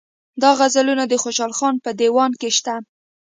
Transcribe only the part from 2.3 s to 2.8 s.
کې شته.